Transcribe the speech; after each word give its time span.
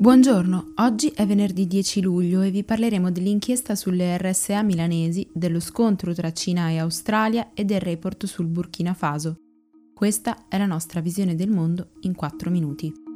Buongiorno, 0.00 0.74
oggi 0.76 1.08
è 1.08 1.26
venerdì 1.26 1.66
10 1.66 2.02
luglio 2.02 2.42
e 2.42 2.52
vi 2.52 2.62
parleremo 2.62 3.10
dell'inchiesta 3.10 3.74
sulle 3.74 4.16
RSA 4.16 4.62
milanesi, 4.62 5.28
dello 5.34 5.58
scontro 5.58 6.14
tra 6.14 6.32
Cina 6.32 6.70
e 6.70 6.78
Australia 6.78 7.50
e 7.52 7.64
del 7.64 7.80
report 7.80 8.26
sul 8.26 8.46
Burkina 8.46 8.94
Faso. 8.94 9.40
Questa 9.92 10.46
è 10.46 10.56
la 10.56 10.66
nostra 10.66 11.00
visione 11.00 11.34
del 11.34 11.50
mondo 11.50 11.94
in 12.02 12.14
4 12.14 12.48
minuti. 12.48 13.07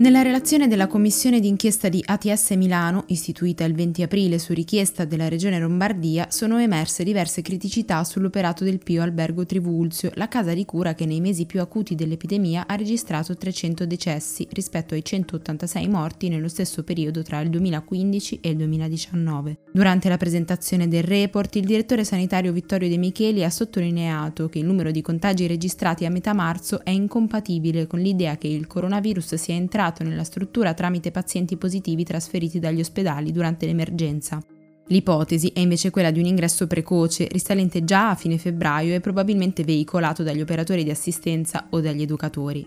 Nella 0.00 0.22
relazione 0.22 0.68
della 0.68 0.86
commissione 0.86 1.40
d'inchiesta 1.40 1.88
di 1.88 2.00
ATS 2.06 2.50
Milano, 2.50 3.02
istituita 3.08 3.64
il 3.64 3.74
20 3.74 4.02
aprile 4.02 4.38
su 4.38 4.52
richiesta 4.52 5.04
della 5.04 5.26
Regione 5.26 5.58
Lombardia, 5.58 6.28
sono 6.30 6.60
emerse 6.60 7.02
diverse 7.02 7.42
criticità 7.42 8.04
sull'operato 8.04 8.62
del 8.62 8.78
Pio 8.78 9.02
Albergo 9.02 9.44
Trivulzio, 9.44 10.12
la 10.14 10.28
casa 10.28 10.54
di 10.54 10.64
cura 10.64 10.94
che 10.94 11.04
nei 11.04 11.20
mesi 11.20 11.46
più 11.46 11.60
acuti 11.60 11.96
dell'epidemia 11.96 12.68
ha 12.68 12.76
registrato 12.76 13.36
300 13.36 13.86
decessi 13.86 14.46
rispetto 14.52 14.94
ai 14.94 15.04
186 15.04 15.88
morti 15.88 16.28
nello 16.28 16.46
stesso 16.46 16.84
periodo 16.84 17.22
tra 17.22 17.40
il 17.40 17.50
2015 17.50 18.38
e 18.40 18.50
il 18.50 18.56
2019. 18.56 19.58
Durante 19.72 20.08
la 20.08 20.16
presentazione 20.16 20.86
del 20.86 21.02
report, 21.02 21.56
il 21.56 21.64
direttore 21.64 22.04
sanitario 22.04 22.52
Vittorio 22.52 22.88
De 22.88 22.98
Micheli 22.98 23.42
ha 23.42 23.50
sottolineato 23.50 24.48
che 24.48 24.60
il 24.60 24.64
numero 24.64 24.92
di 24.92 25.02
contagi 25.02 25.48
registrati 25.48 26.04
a 26.04 26.10
metà 26.10 26.34
marzo 26.34 26.84
è 26.84 26.90
incompatibile 26.90 27.88
con 27.88 27.98
l'idea 27.98 28.36
che 28.36 28.46
il 28.46 28.68
coronavirus 28.68 29.34
sia 29.34 29.54
entrato 29.54 29.86
entrato 29.88 30.04
nella 30.04 30.24
struttura 30.24 30.74
tramite 30.74 31.10
pazienti 31.10 31.56
positivi 31.56 32.04
trasferiti 32.04 32.58
dagli 32.58 32.80
ospedali 32.80 33.32
durante 33.32 33.66
l'emergenza. 33.66 34.40
L'ipotesi 34.88 35.50
è 35.54 35.60
invece 35.60 35.90
quella 35.90 36.10
di 36.10 36.18
un 36.18 36.26
ingresso 36.26 36.66
precoce, 36.66 37.28
risalente 37.30 37.84
già 37.84 38.10
a 38.10 38.14
fine 38.14 38.38
febbraio 38.38 38.94
e 38.94 39.00
probabilmente 39.00 39.64
veicolato 39.64 40.22
dagli 40.22 40.40
operatori 40.40 40.82
di 40.82 40.90
assistenza 40.90 41.66
o 41.70 41.80
dagli 41.80 42.02
educatori. 42.02 42.64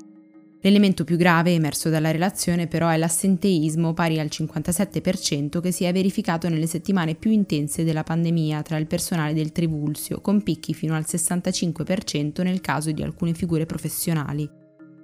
L'elemento 0.63 1.03
più 1.03 1.17
grave 1.17 1.53
emerso 1.53 1.89
dalla 1.89 2.11
relazione 2.11 2.67
però 2.67 2.87
è 2.89 2.97
l'assenteismo 2.97 3.93
pari 3.93 4.19
al 4.19 4.29
57% 4.31 5.59
che 5.59 5.71
si 5.71 5.85
è 5.85 5.91
verificato 5.91 6.47
nelle 6.49 6.67
settimane 6.67 7.15
più 7.15 7.31
intense 7.31 7.83
della 7.83 8.03
pandemia 8.03 8.61
tra 8.61 8.77
il 8.77 8.85
personale 8.85 9.33
del 9.33 9.51
Trivulzio, 9.51 10.21
con 10.21 10.43
picchi 10.43 10.75
fino 10.75 10.93
al 10.93 11.05
65% 11.07 12.43
nel 12.43 12.61
caso 12.61 12.91
di 12.91 13.01
alcune 13.01 13.33
figure 13.33 13.65
professionali. 13.65 14.60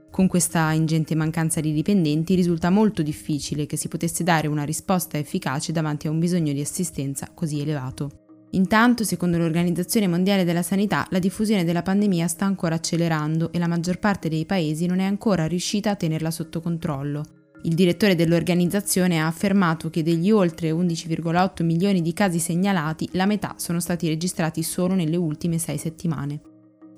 Con 0.10 0.28
questa 0.28 0.72
ingente 0.72 1.16
mancanza 1.16 1.60
di 1.60 1.72
dipendenti 1.72 2.34
risulta 2.34 2.70
molto 2.70 3.02
difficile 3.04 3.66
che 3.66 3.78
si 3.78 3.88
potesse 3.88 4.24
dare 4.24 4.48
una 4.48 4.64
risposta 4.64 5.18
efficace 5.18 5.72
davanti 5.72 6.08
a 6.08 6.12
un 6.12 6.20
bisogno 6.20 6.54
di 6.54 6.62
assistenza 6.62 7.30
così 7.34 7.62
elevato. 7.62 8.26
Intanto, 8.52 9.04
secondo 9.04 9.38
l'Organizzazione 9.38 10.08
Mondiale 10.08 10.46
della 10.46 10.64
Sanità, 10.64 11.06
la 11.12 11.20
diffusione 11.20 11.66
della 11.66 11.82
pandemia 11.82 12.28
sta 12.28 12.46
ancora 12.46 12.76
accelerando 12.76 13.52
e 13.52 13.60
la 13.60 13.68
maggior 13.68 14.00
parte 14.00 14.30
dei 14.30 14.46
paesi 14.46 14.86
non 14.86 15.00
è 15.00 15.04
ancora 15.04 15.46
riuscita 15.46 15.92
a 15.92 15.96
tenerla 15.96 16.32
sotto 16.32 16.62
controllo. 16.62 17.24
Il 17.64 17.76
direttore 17.76 18.16
dell'organizzazione 18.16 19.20
ha 19.20 19.28
affermato 19.28 19.90
che 19.90 20.02
degli 20.02 20.32
oltre 20.32 20.72
11,8 20.72 21.64
milioni 21.64 22.02
di 22.02 22.14
casi 22.14 22.40
segnalati, 22.40 23.10
la 23.14 23.26
metà 23.26 23.56
sono 23.58 23.80
stati 23.80 24.08
registrati 24.08 24.64
solo 24.64 24.94
nelle 24.94 25.18
ultime 25.18 25.58
sei 25.58 25.78
settimane. 25.78 26.40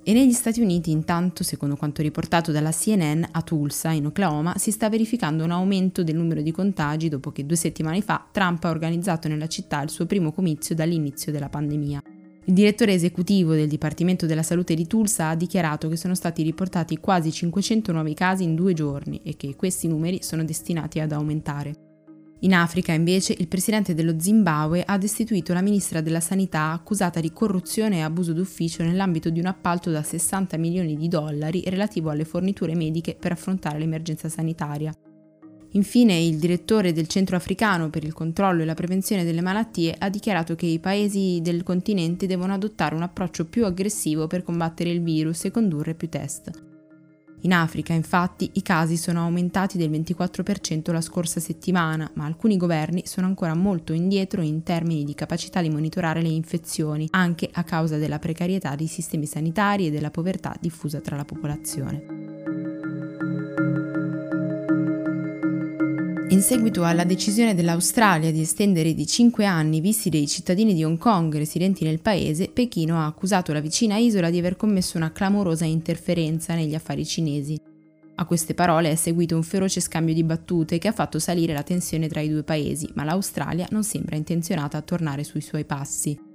E 0.02 0.14
negli 0.14 0.32
Stati 0.32 0.62
Uniti, 0.62 0.92
intanto, 0.92 1.44
secondo 1.44 1.76
quanto 1.76 2.02
riportato 2.02 2.52
dalla 2.52 2.72
CNN, 2.72 3.24
a 3.32 3.42
Tulsa, 3.42 3.92
in 3.92 4.06
Oklahoma, 4.08 4.58
si 4.58 4.72
sta 4.72 4.90
verificando 4.90 5.44
un 5.44 5.52
aumento 5.52 6.04
del 6.04 6.16
numero 6.16 6.42
di 6.42 6.52
contagi 6.52 7.10
dopo 7.10 7.32
che 7.32 7.46
due 7.46 7.58
settimane 7.58 8.02
fa 8.02 8.26
Trump 8.32 8.64
ha 8.64 8.70
organizzato 8.70 9.28
nella 9.28 9.48
città 9.48 9.82
il 9.82 9.90
suo 9.90 10.06
primo 10.06 10.32
comizio 10.32 10.74
dall'inizio 10.74 11.32
della 11.32 11.50
pandemia. 11.50 12.02
Il 12.46 12.54
direttore 12.54 12.94
esecutivo 12.94 13.54
del 13.54 13.68
Dipartimento 13.68 14.26
della 14.26 14.42
Salute 14.42 14.74
di 14.74 14.88
Tulsa 14.88 15.30
ha 15.30 15.36
dichiarato 15.36 15.88
che 15.90 15.98
sono 15.98 16.16
stati 16.16 16.42
riportati 16.42 16.98
quasi 16.98 17.32
500 17.32 17.92
nuovi 17.92 18.16
casi 18.16 18.44
in 18.44 18.56
due 18.56 18.74
giorni 18.74 19.22
e 19.24 19.36
che 19.36 19.56
questi 19.56 19.88
numeri 19.88 20.24
sono 20.24 20.44
destinati 20.44 21.00
ad 21.00 21.12
aumentare. 21.12 21.89
In 22.42 22.54
Africa, 22.54 22.94
invece, 22.94 23.36
il 23.38 23.50
presidente 23.50 23.94
dello 23.94 24.18
Zimbabwe 24.18 24.84
ha 24.86 24.98
destituito 24.98 25.52
la 25.52 25.62
ministra 25.62 26.00
della 26.00 26.22
Sanità 26.22 26.72
accusata 26.72 27.20
di 27.20 27.34
corruzione 27.34 27.98
e 27.98 28.02
abuso 28.02 28.32
d'ufficio 28.32 28.82
nell'ambito 28.82 29.30
di 29.30 29.40
un 29.40 29.46
appalto 29.46 29.92
da 29.92 30.02
60 30.02 30.56
milioni 30.56 30.96
di 30.96 31.10
dollari 31.10 31.64
relativo 31.66 32.10
alle 32.10 32.24
forniture 32.24 32.76
mediche 32.76 33.18
per 33.20 33.34
affrontare 33.34 33.78
l'emergenza 33.78 34.30
sanitaria. 34.30 34.94
Infine, 35.74 36.18
il 36.18 36.38
direttore 36.38 36.94
del 36.94 37.08
Centro 37.08 37.36
Africano 37.36 37.90
per 37.90 38.06
il 38.06 38.14
controllo 38.14 38.62
e 38.62 38.66
la 38.66 38.74
prevenzione 38.74 39.26
delle 39.26 39.42
malattie 39.42 39.94
ha 39.98 40.10
dichiarato 40.10 40.56
che 40.56 40.66
i 40.66 40.80
paesi 40.80 41.42
del 41.42 41.64
continente 41.64 42.26
devono 42.26 42.54
adottare 42.54 42.96
un 42.96 43.04
approccio 43.04 43.46
più 43.46 43.66
aggressivo 43.66 44.28
per 44.28 44.44
combattere 44.44 44.92
il 44.92 45.04
virus 45.04 45.44
e 45.44 45.52
condurre 45.52 45.94
più 45.94 46.08
test. 46.08 46.68
In 47.42 47.54
Africa, 47.54 47.94
infatti, 47.94 48.50
i 48.54 48.62
casi 48.62 48.98
sono 48.98 49.22
aumentati 49.22 49.78
del 49.78 49.90
24% 49.90 50.92
la 50.92 51.00
scorsa 51.00 51.40
settimana, 51.40 52.10
ma 52.16 52.26
alcuni 52.26 52.58
governi 52.58 53.04
sono 53.06 53.28
ancora 53.28 53.56
molto 53.56 53.94
indietro 53.94 54.42
in 54.42 54.64
termini 54.64 55.06
di 55.06 55.14
capacità 55.14 55.62
di 55.62 55.70
monitorare 55.70 56.22
le 56.22 56.28
infezioni, 56.28 57.08
anche 57.12 57.50
a 57.52 57.64
causa 57.64 57.98
della 57.98 58.20
precarietà 58.20 58.76
dei 58.76 58.88
sistemi 58.88 59.26
sanitari 59.26 59.88
e 59.88 59.92
della 59.92 60.12
povertà 60.12 60.54
diffusa 60.60 61.00
tra 61.00 61.16
la 61.16 61.26
popolazione. 61.26 62.29
In 66.32 66.44
seguito 66.44 66.84
alla 66.84 67.06
decisione 67.06 67.56
dell'Australia 67.56 68.32
di 68.32 68.42
estendere 68.42 68.94
di 68.94 69.08
5 69.08 69.46
anni 69.46 69.78
i 69.78 69.82
visti 69.82 70.12
dei 70.12 70.28
cittadini 70.28 70.76
di 70.76 70.84
Hong 70.84 71.00
Kong 71.00 71.36
residenti 71.36 71.84
nel 71.84 72.02
paese, 72.02 72.50
Pechino 72.50 73.00
ha 73.00 73.08
accusato 73.08 73.52
la 73.52 73.60
vicina 73.60 73.98
isola 73.98 74.30
di 74.30 74.38
aver 74.38 74.56
commesso 74.56 74.98
una 74.98 75.12
clamorosa 75.12 75.66
interferenza 75.66 76.54
negli 76.54 76.76
affari 76.76 77.04
cinesi. 77.04 77.60
A 78.16 78.26
queste 78.26 78.54
parole 78.54 78.92
è 78.92 78.96
seguito 78.96 79.36
un 79.36 79.44
feroce 79.44 79.82
scambio 79.82 80.14
di 80.14 80.24
battute 80.24 80.78
che 80.78 80.88
ha 80.88 80.94
fatto 80.94 81.18
salire 81.18 81.54
la 81.54 81.64
tensione 81.64 82.08
tra 82.08 82.22
i 82.22 82.30
due 82.30 82.44
paesi, 82.44 82.88
ma 82.94 83.04
l'Australia 83.04 83.66
non 83.72 83.84
sembra 83.84 84.16
intenzionata 84.16 84.78
a 84.78 84.84
tornare 84.84 85.24
sui 85.24 85.42
suoi 85.42 85.66
passi. 85.66 86.29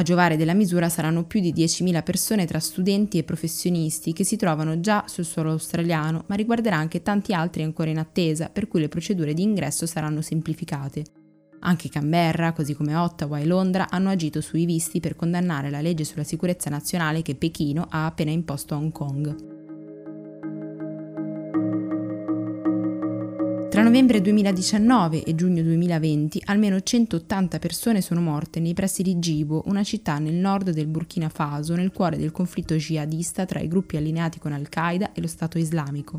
A 0.00 0.02
giovare 0.02 0.38
della 0.38 0.54
misura 0.54 0.88
saranno 0.88 1.26
più 1.26 1.40
di 1.40 1.52
10.000 1.52 2.02
persone 2.02 2.46
tra 2.46 2.58
studenti 2.58 3.18
e 3.18 3.22
professionisti 3.22 4.14
che 4.14 4.24
si 4.24 4.36
trovano 4.36 4.80
già 4.80 5.04
sul 5.06 5.26
suolo 5.26 5.50
australiano, 5.50 6.24
ma 6.28 6.36
riguarderà 6.36 6.76
anche 6.76 7.02
tanti 7.02 7.34
altri 7.34 7.64
ancora 7.64 7.90
in 7.90 7.98
attesa, 7.98 8.48
per 8.48 8.66
cui 8.66 8.80
le 8.80 8.88
procedure 8.88 9.34
di 9.34 9.42
ingresso 9.42 9.84
saranno 9.84 10.22
semplificate. 10.22 11.04
Anche 11.60 11.90
Canberra, 11.90 12.54
così 12.54 12.72
come 12.72 12.94
Ottawa 12.94 13.40
e 13.40 13.44
Londra, 13.44 13.90
hanno 13.90 14.08
agito 14.08 14.40
sui 14.40 14.64
visti 14.64 15.00
per 15.00 15.16
condannare 15.16 15.68
la 15.68 15.82
legge 15.82 16.04
sulla 16.04 16.24
sicurezza 16.24 16.70
nazionale 16.70 17.20
che 17.20 17.34
Pechino 17.34 17.86
ha 17.90 18.06
appena 18.06 18.30
imposto 18.30 18.72
a 18.72 18.78
Hong 18.78 18.92
Kong. 18.92 19.49
Tra 23.80 23.88
novembre 23.88 24.20
2019 24.20 25.24
e 25.24 25.34
giugno 25.34 25.62
2020 25.62 26.42
almeno 26.44 26.82
180 26.82 27.58
persone 27.58 28.02
sono 28.02 28.20
morte 28.20 28.60
nei 28.60 28.74
pressi 28.74 29.02
di 29.02 29.18
Gibo, 29.18 29.62
una 29.68 29.82
città 29.82 30.18
nel 30.18 30.34
nord 30.34 30.68
del 30.68 30.86
Burkina 30.86 31.30
Faso, 31.30 31.74
nel 31.74 31.90
cuore 31.90 32.18
del 32.18 32.30
conflitto 32.30 32.74
jihadista 32.74 33.46
tra 33.46 33.58
i 33.58 33.68
gruppi 33.68 33.96
allineati 33.96 34.38
con 34.38 34.52
Al-Qaeda 34.52 35.12
e 35.14 35.22
lo 35.22 35.26
Stato 35.26 35.56
islamico. 35.56 36.18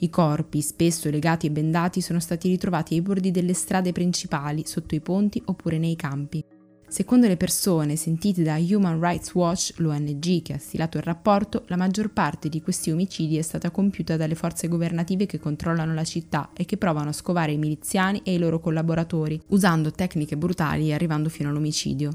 I 0.00 0.10
corpi, 0.10 0.60
spesso 0.60 1.08
legati 1.08 1.46
e 1.46 1.50
bendati, 1.50 2.02
sono 2.02 2.20
stati 2.20 2.48
ritrovati 2.48 2.92
ai 2.92 3.00
bordi 3.00 3.30
delle 3.30 3.54
strade 3.54 3.92
principali, 3.92 4.64
sotto 4.66 4.94
i 4.94 5.00
ponti 5.00 5.40
oppure 5.46 5.78
nei 5.78 5.96
campi. 5.96 6.44
Secondo 6.92 7.26
le 7.26 7.38
persone 7.38 7.96
sentite 7.96 8.42
da 8.42 8.58
Human 8.58 9.00
Rights 9.00 9.32
Watch, 9.32 9.72
l'ONG 9.78 10.42
che 10.42 10.52
ha 10.52 10.58
stilato 10.58 10.98
il 10.98 11.02
rapporto, 11.02 11.64
la 11.68 11.78
maggior 11.78 12.10
parte 12.10 12.50
di 12.50 12.60
questi 12.60 12.90
omicidi 12.90 13.38
è 13.38 13.40
stata 13.40 13.70
compiuta 13.70 14.18
dalle 14.18 14.34
forze 14.34 14.68
governative 14.68 15.24
che 15.24 15.40
controllano 15.40 15.94
la 15.94 16.04
città 16.04 16.50
e 16.52 16.66
che 16.66 16.76
provano 16.76 17.08
a 17.08 17.14
scovare 17.14 17.52
i 17.52 17.56
miliziani 17.56 18.20
e 18.22 18.34
i 18.34 18.38
loro 18.38 18.60
collaboratori, 18.60 19.40
usando 19.46 19.90
tecniche 19.90 20.36
brutali 20.36 20.90
e 20.90 20.92
arrivando 20.92 21.30
fino 21.30 21.48
all'omicidio. 21.48 22.10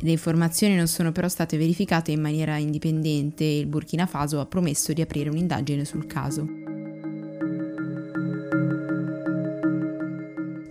Le 0.00 0.10
informazioni 0.10 0.74
non 0.74 0.88
sono 0.88 1.12
però 1.12 1.28
state 1.28 1.56
verificate 1.56 2.10
in 2.10 2.20
maniera 2.20 2.56
indipendente 2.56 3.44
e 3.44 3.60
il 3.60 3.66
Burkina 3.66 4.06
Faso 4.06 4.40
ha 4.40 4.46
promesso 4.46 4.92
di 4.92 5.02
aprire 5.02 5.30
un'indagine 5.30 5.84
sul 5.84 6.08
caso. 6.08 6.59